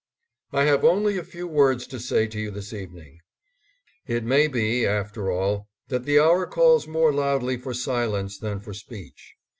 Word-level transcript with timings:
I 0.51 0.63
have 0.63 0.83
only 0.83 1.19
a 1.19 1.23
few 1.23 1.47
words 1.47 1.85
to 1.85 1.99
say 1.99 2.25
to 2.25 2.39
you 2.39 2.49
this 2.49 2.73
evening.... 2.73 3.19
It 4.07 4.23
may 4.23 4.47
be, 4.47 4.83
after 4.83 5.29
all, 5.29 5.67
that 5.89 6.05
the 6.05 6.19
hour 6.19 6.47
calls 6.47 6.87
more 6.87 7.13
loudly 7.13 7.55
for 7.55 7.75
silence 7.75 8.39
than 8.39 8.61
for 8.61 8.73
speech. 8.73 9.35